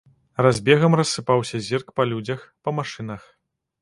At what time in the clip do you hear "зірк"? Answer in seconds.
1.67-1.87